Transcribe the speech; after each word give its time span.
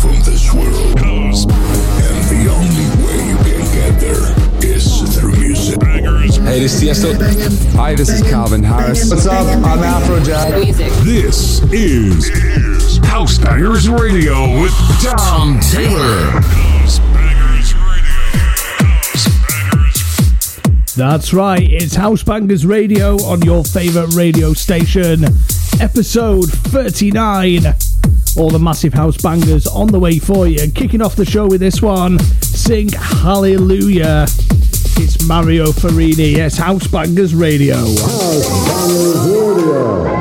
from 0.00 0.14
this 0.22 0.54
world. 0.54 0.98
And 1.00 1.34
the 2.30 2.46
only 2.54 2.86
way 3.04 3.18
you 3.26 3.36
can 3.42 3.64
get 3.74 3.98
there 3.98 4.26
is 4.64 5.02
through 5.18 5.36
music. 5.36 5.82
Hey, 5.82 6.60
this 6.60 6.80
is 6.80 6.88
Tiesto. 6.88 7.74
Hi, 7.74 7.94
this 7.96 8.08
is 8.08 8.22
Calvin 8.22 8.62
Harris. 8.62 9.10
What's 9.10 9.26
up? 9.26 9.46
I'm 9.46 9.78
Afrojack. 9.80 10.50
This 11.04 11.60
is 11.72 12.98
House 13.06 13.38
Bangers 13.38 13.88
Radio 13.88 14.62
with 14.62 14.72
Tom 15.02 15.58
Taylor. 15.60 16.42
That's 20.96 21.32
right, 21.32 21.62
it's 21.62 21.94
House 21.94 22.22
Bangers 22.22 22.64
Radio 22.66 23.16
on 23.24 23.42
your 23.42 23.64
favourite 23.64 24.14
radio 24.14 24.52
station. 24.52 25.24
Episode 25.80 26.50
39. 26.50 27.87
All 28.38 28.50
the 28.50 28.58
massive 28.58 28.94
house 28.94 29.16
bangers 29.16 29.66
on 29.66 29.88
the 29.88 29.98
way 29.98 30.20
for 30.20 30.46
you. 30.46 30.70
Kicking 30.70 31.02
off 31.02 31.16
the 31.16 31.24
show 31.24 31.48
with 31.48 31.60
this 31.60 31.82
one, 31.82 32.20
Sing 32.40 32.88
Hallelujah. 32.88 34.26
It's 35.00 35.26
Mario 35.26 35.66
Farini. 35.66 36.36
Yes, 36.36 36.56
House 36.56 36.86
Bangers 36.86 37.34
Radio. 37.34 37.84
Sing 37.84 38.40
it. 40.12 40.17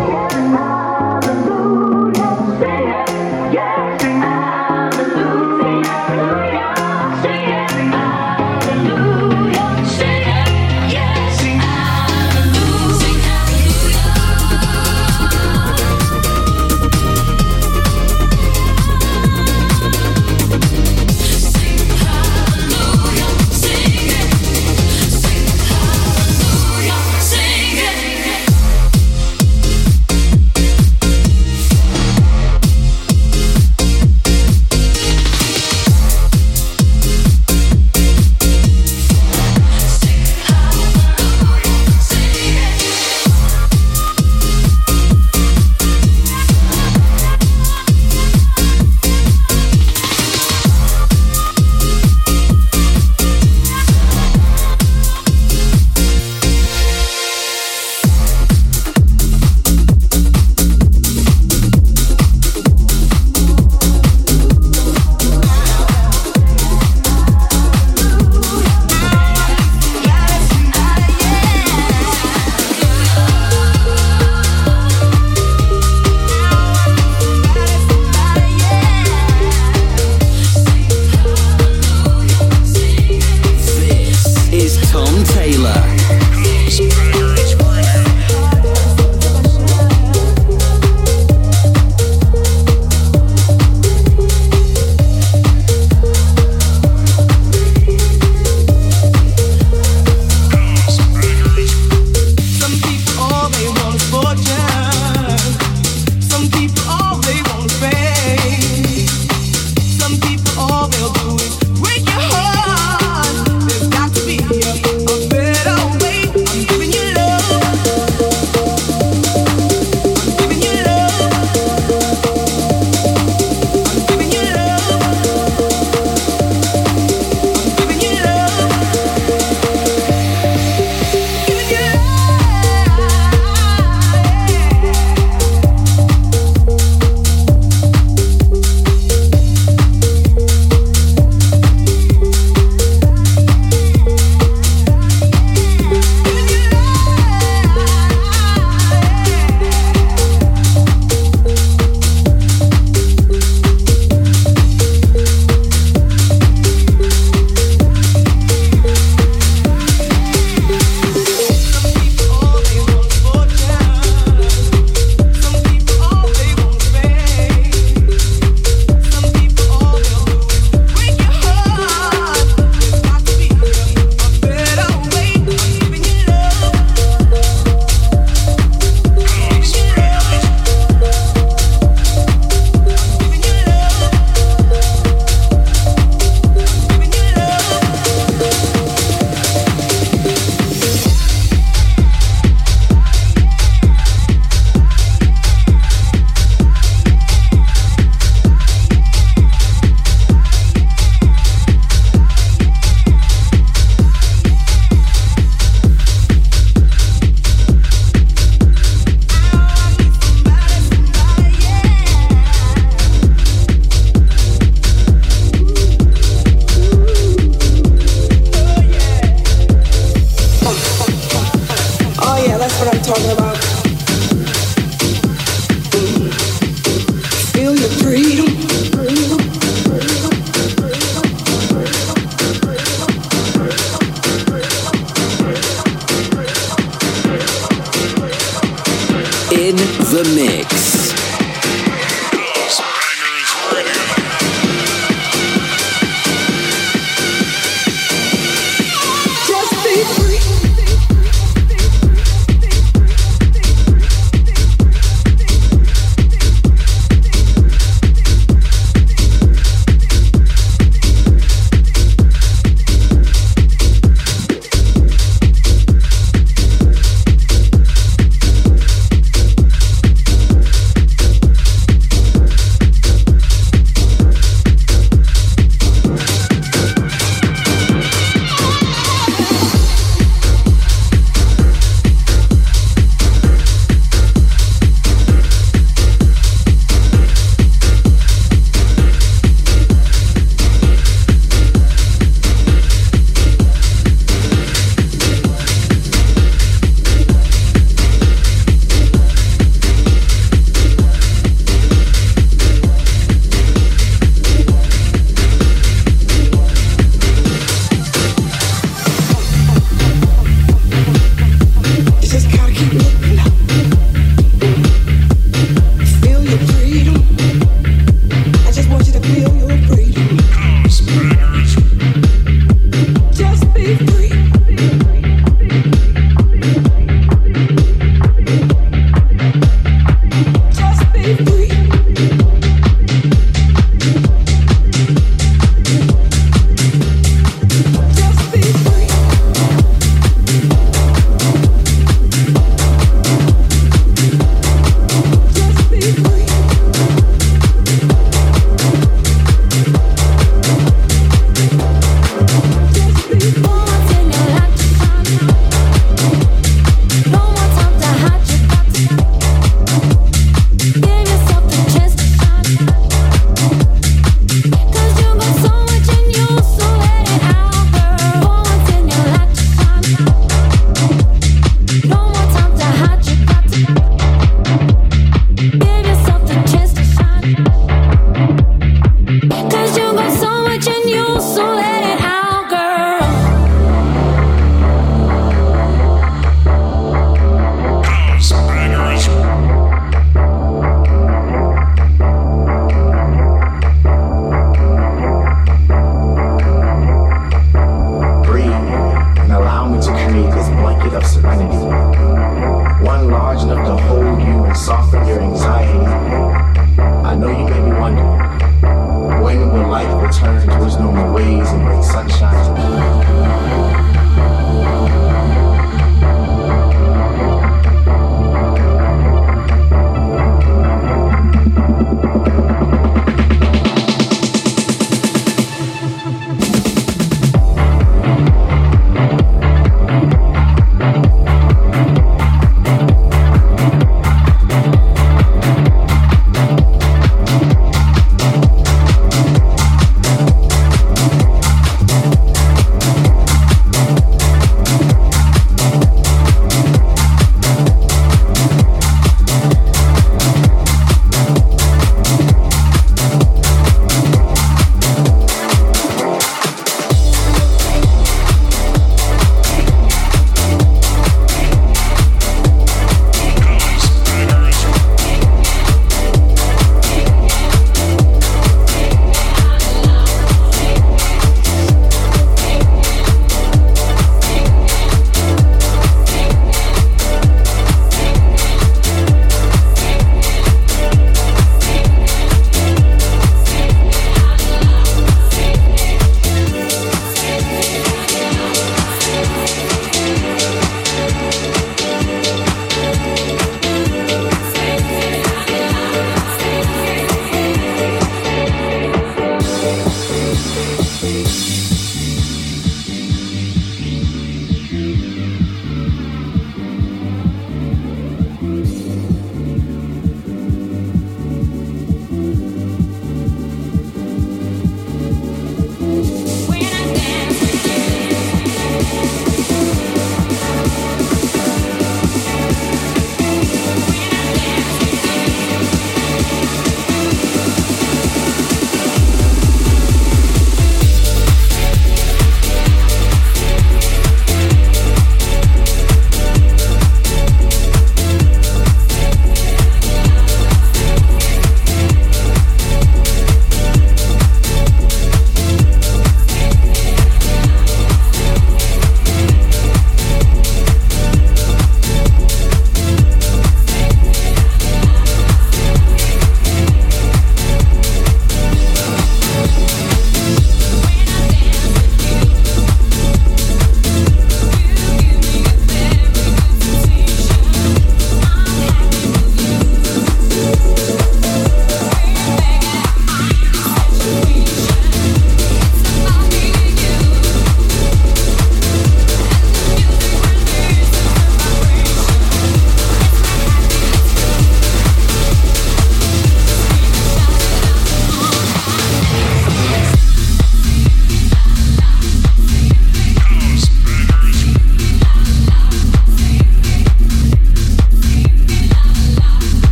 sunshine. 412.18 412.67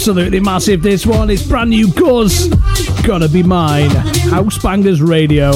Absolutely 0.00 0.40
massive 0.40 0.82
this 0.82 1.04
one. 1.04 1.28
It's 1.28 1.46
brand 1.46 1.68
new 1.68 1.92
Guz. 1.92 2.48
Gotta 3.04 3.28
be 3.28 3.42
mine. 3.42 3.90
House 4.30 4.56
Bangers 4.56 5.02
Radio. 5.02 5.50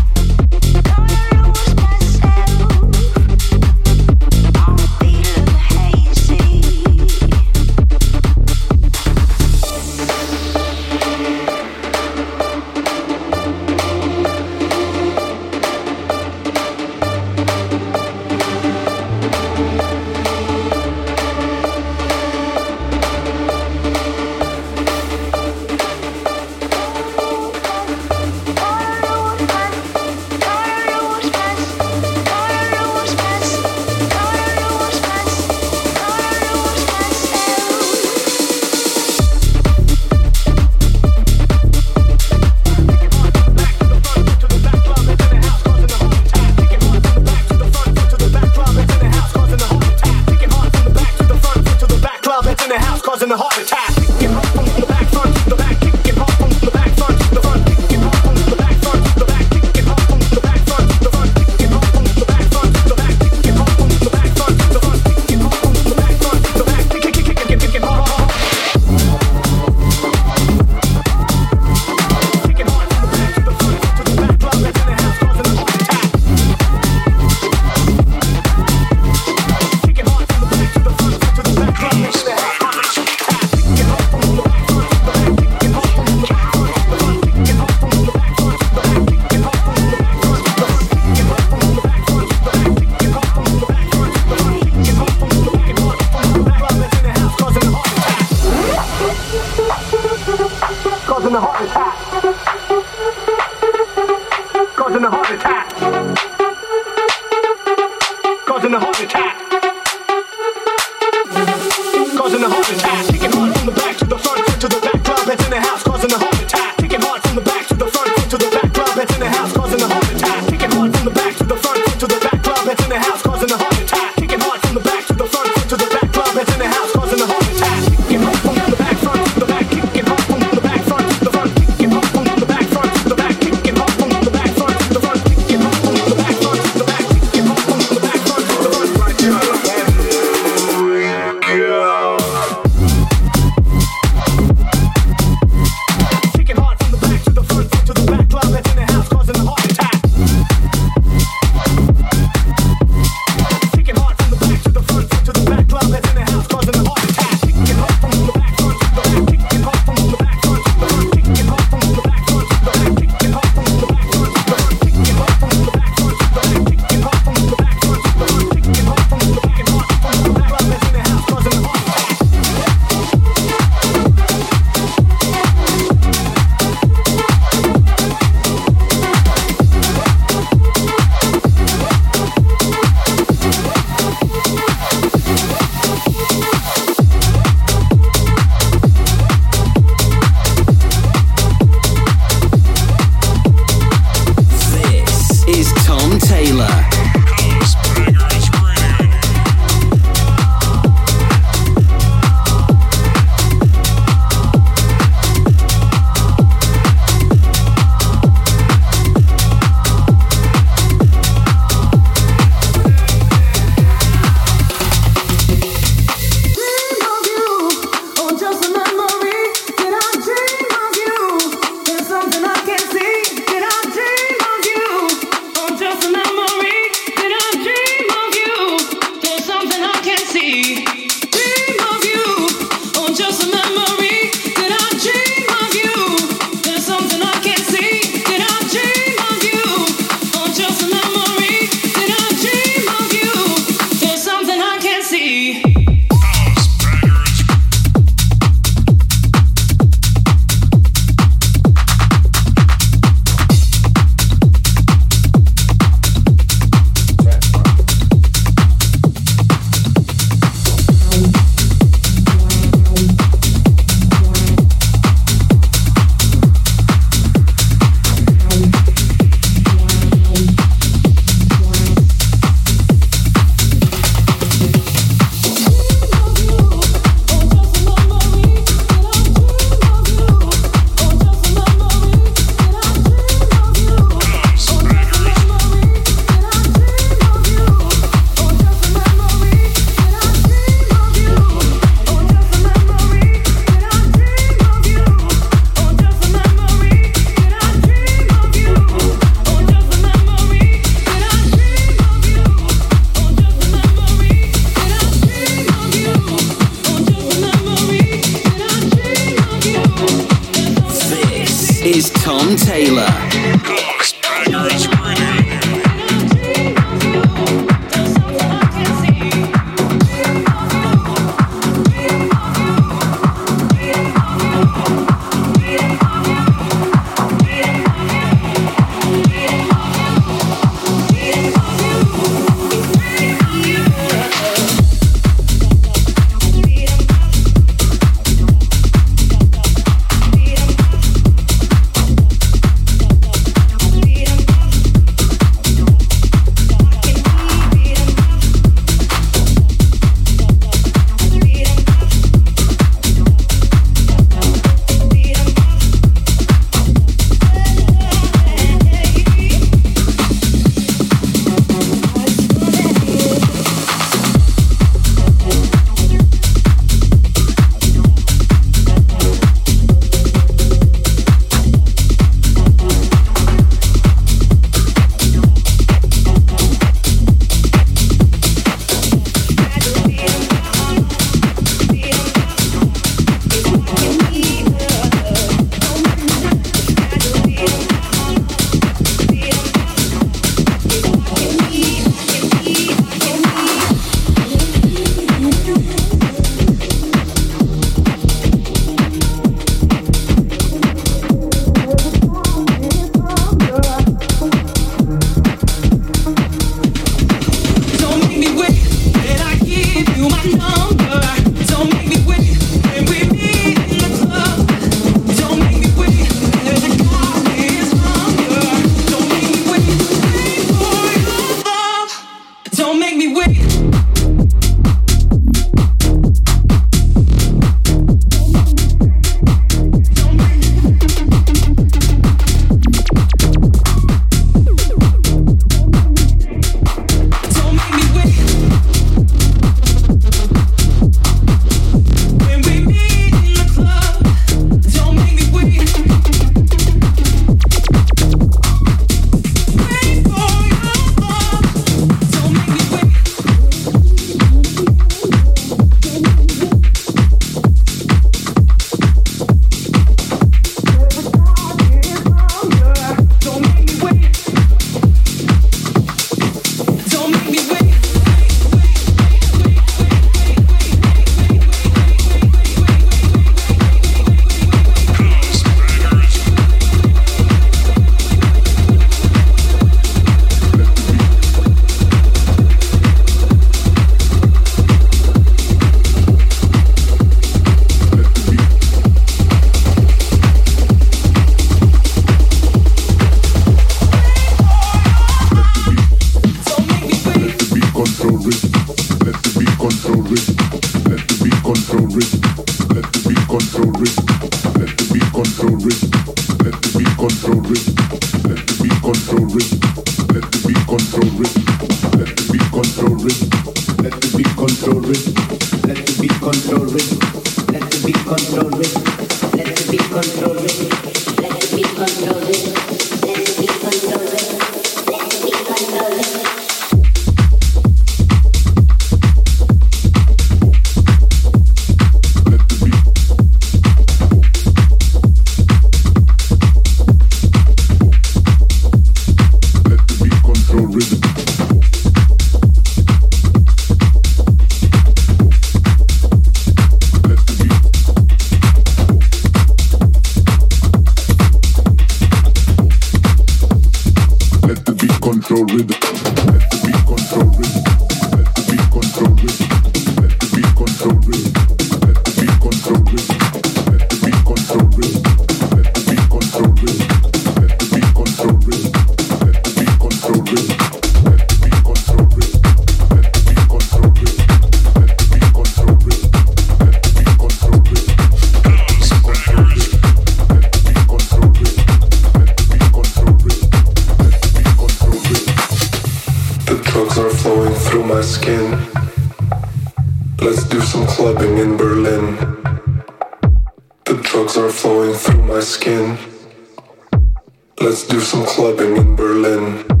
Let's 597.81 598.03
do 598.03 598.19
some 598.19 598.45
clubbing 598.45 598.95
in 598.95 599.15
Berlin. 599.15 600.00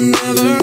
Will 0.00 0.10
never 0.10 0.57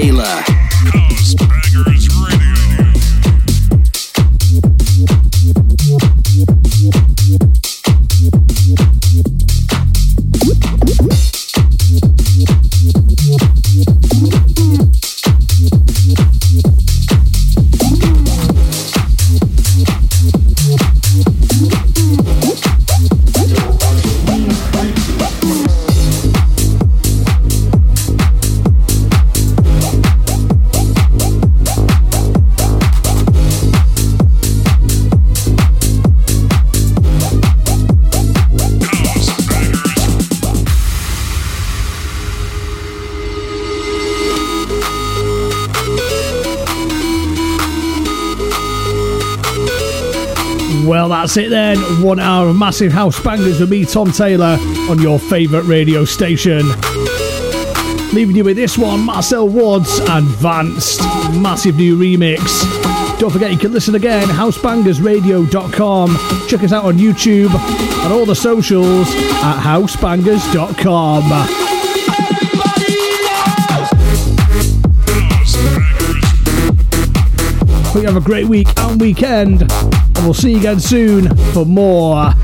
Taylor. 0.00 0.59
That's 51.30 51.46
it 51.46 51.50
then. 51.50 51.78
One 52.02 52.18
hour 52.18 52.48
of 52.48 52.56
massive 52.56 52.90
house 52.90 53.22
bangers 53.22 53.60
with 53.60 53.70
me, 53.70 53.84
Tom 53.84 54.10
Taylor, 54.10 54.56
on 54.90 55.00
your 55.00 55.20
favourite 55.20 55.64
radio 55.64 56.04
station. 56.04 56.66
Leaving 58.12 58.34
you 58.34 58.42
with 58.42 58.56
this 58.56 58.76
one, 58.76 59.02
Marcel 59.02 59.48
Woods 59.48 60.00
and 60.00 60.26
Vanced. 60.26 60.98
Massive 61.40 61.76
new 61.76 61.96
remix. 61.96 62.40
Don't 63.20 63.30
forget 63.30 63.52
you 63.52 63.58
can 63.58 63.72
listen 63.72 63.94
again, 63.94 64.26
housebangersradio.com. 64.26 66.48
Check 66.48 66.64
us 66.64 66.72
out 66.72 66.84
on 66.84 66.98
YouTube 66.98 67.54
and 68.02 68.12
all 68.12 68.26
the 68.26 68.34
socials 68.34 69.06
at 69.14 69.60
housebangers.com. 69.60 71.22
Hope 77.86 78.02
you 78.02 78.08
have 78.08 78.16
a 78.16 78.20
great 78.20 78.46
week 78.46 78.66
and 78.78 79.00
weekend, 79.00 79.60
and 80.20 80.26
we'll 80.26 80.34
see 80.34 80.50
you 80.52 80.58
again 80.58 80.78
soon 80.78 81.34
for 81.54 81.64
more. 81.64 82.34